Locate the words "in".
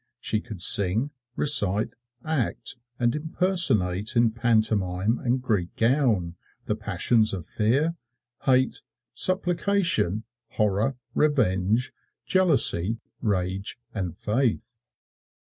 4.15-4.31